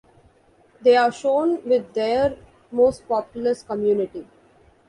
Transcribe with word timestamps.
They 0.81 0.97
are 0.97 1.11
shown 1.11 1.63
with 1.63 1.93
their 1.93 2.35
most 2.71 3.07
populous 3.07 3.61
community. 3.61 4.25